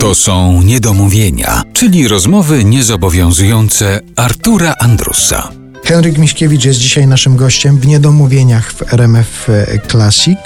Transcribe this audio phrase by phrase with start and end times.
[0.00, 5.48] To są niedomówienia, czyli rozmowy niezobowiązujące Artura Andrusa.
[5.84, 9.48] Henryk Miśkiewicz jest dzisiaj naszym gościem w Niedomówieniach w RMF
[9.90, 10.38] Classic.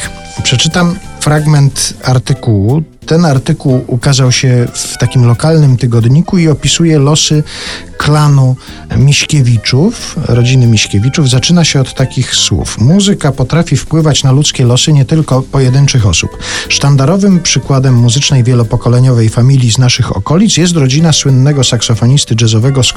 [0.42, 2.82] Przeczytam fragment artykułu.
[3.06, 7.42] Ten artykuł ukazał się w takim lokalnym tygodniku i opisuje losy
[8.04, 8.56] klanu
[8.96, 11.30] Miśkiewiczów, rodziny Miśkiewiczów.
[11.30, 12.78] Zaczyna się od takich słów.
[12.78, 16.30] Muzyka potrafi wpływać na ludzkie losy nie tylko pojedynczych osób.
[16.68, 22.92] Sztandarowym przykładem muzycznej wielopokoleniowej familii z naszych okolic jest rodzina słynnego saksofonisty jazzowego z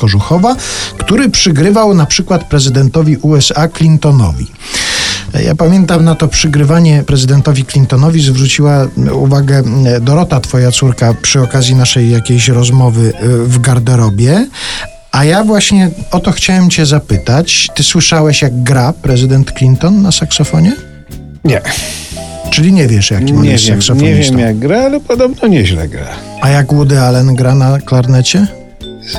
[0.97, 4.47] który przygrywał na przykład prezydentowi USA Clintonowi.
[5.45, 9.63] Ja pamiętam na to przygrywanie prezydentowi Clintonowi zwróciła uwagę
[10.01, 14.47] Dorota, twoja córka, przy okazji naszej jakiejś rozmowy y, w garderobie.
[15.17, 17.69] A ja właśnie o to chciałem cię zapytać.
[17.75, 20.73] Ty słyszałeś, jak gra prezydent Clinton na saksofonie?
[21.43, 21.61] Nie.
[22.49, 24.37] Czyli nie wiesz, jaki on jest wiem, nie saksofonistą.
[24.37, 26.07] wiem jak gra, ale podobno nieźle gra.
[26.41, 28.47] A jak Woody Allen gra na klarnecie?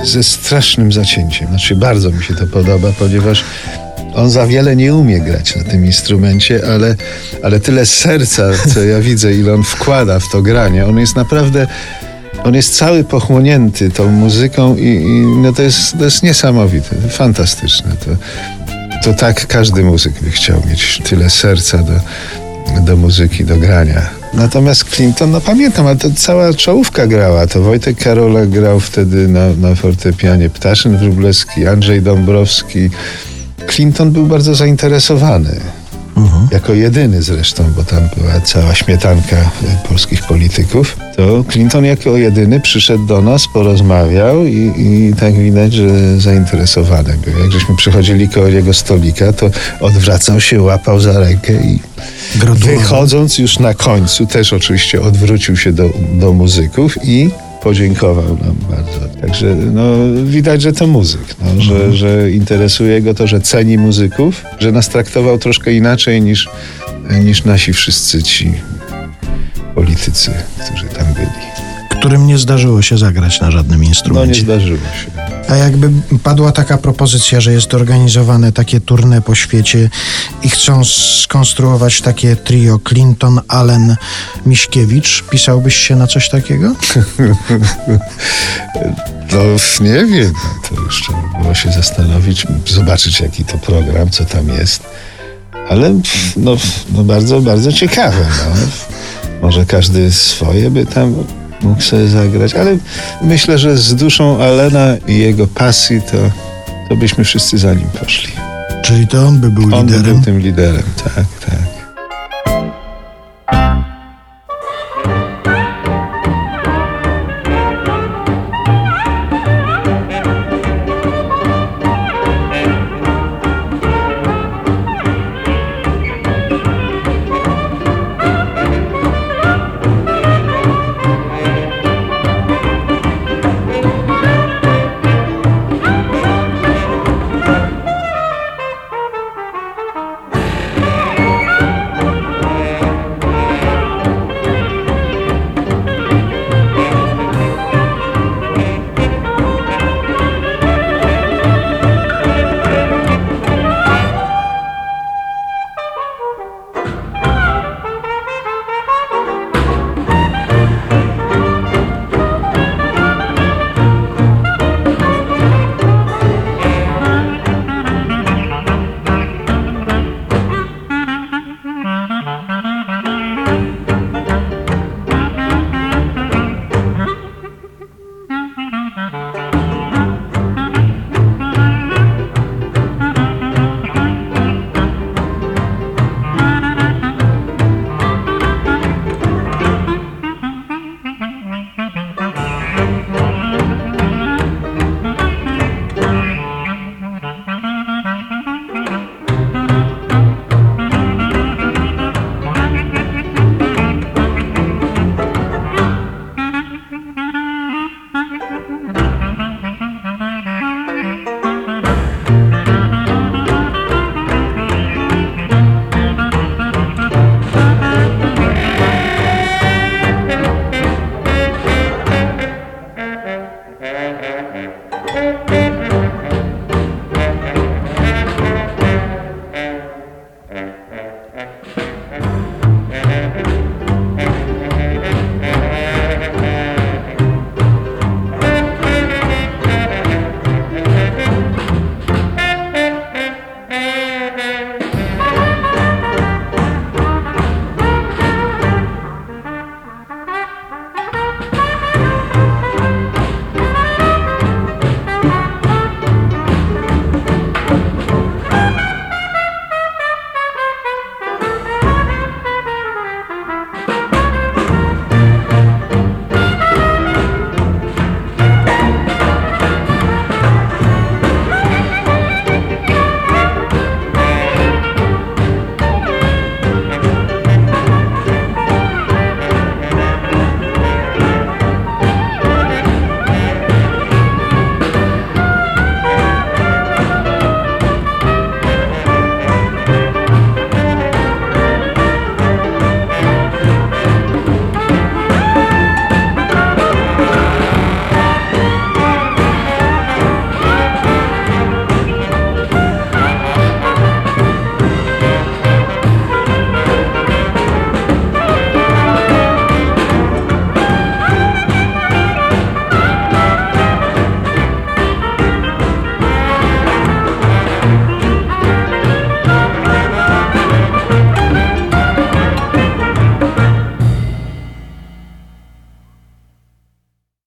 [0.05, 1.48] Ze strasznym zacięciem.
[1.48, 3.44] Znaczy bardzo mi się to podoba, ponieważ
[4.15, 6.94] on za wiele nie umie grać na tym instrumencie, ale,
[7.42, 10.87] ale tyle serca, co ja widzę, ile on wkłada w to granie.
[10.87, 11.67] On jest naprawdę,
[12.44, 17.91] on jest cały pochłonięty tą muzyką i, i no to, jest, to jest niesamowite, fantastyczne.
[18.05, 18.11] To,
[19.05, 22.00] to tak każdy muzyk by chciał mieć tyle serca do,
[22.81, 24.11] do muzyki, do grania.
[24.34, 27.47] Natomiast Clinton, no pamiętam, ale to cała czołówka grała.
[27.47, 32.91] To Wojtek Karola grał wtedy na, na fortepianie, Ptaszyn Wróblewski, Andrzej Dąbrowski.
[33.69, 35.61] Clinton był bardzo zainteresowany.
[36.50, 42.60] Jako jedyny zresztą, bo tam była cała śmietanka e, polskich polityków, to Clinton jako jedyny
[42.60, 47.38] przyszedł do nas, porozmawiał i, i tak widać, że zainteresowany był.
[47.38, 51.78] Jak żeśmy przychodzili koło jego stolika, to odwracał się, łapał za rękę i
[52.54, 57.30] wychodząc już na końcu, też oczywiście odwrócił się do, do muzyków i
[57.62, 59.20] podziękował nam bardzo.
[59.20, 59.83] Także no,
[60.25, 64.88] widać, że to muzyk, no, że, że interesuje go to, że ceni muzyków, że nas
[64.88, 66.49] traktował troszkę inaczej niż,
[67.25, 68.53] niż nasi wszyscy ci
[69.75, 70.31] politycy,
[70.66, 71.47] którzy tam byli.
[71.98, 74.41] Którym nie zdarzyło się zagrać na żadnym No nie instrumencie.
[74.41, 75.10] zdarzyło się.
[75.48, 75.91] A jakby
[76.22, 79.91] padła taka propozycja, że jest organizowane takie tournée po świecie
[80.42, 80.84] i chcą
[81.22, 83.97] skonstruować takie trio Clinton, Allen,
[84.47, 86.75] Miśkiewicz, pisałbyś się na coś takiego?
[89.32, 89.38] No
[89.84, 90.32] nie wiem,
[90.69, 94.82] to już trzeba było się zastanowić, zobaczyć jaki to program, co tam jest.
[95.70, 95.94] Ale
[96.37, 96.56] no,
[96.92, 98.26] no bardzo, bardzo ciekawe.
[98.38, 98.60] No.
[99.42, 101.14] Może każdy swoje by tam
[101.62, 102.76] mógł sobie zagrać, ale
[103.22, 106.16] myślę, że z duszą Alena i jego pasji to,
[106.88, 108.32] to byśmy wszyscy za nim poszli.
[108.82, 110.14] Czyli to on by był On by liderem.
[110.14, 111.24] był tym liderem, tak.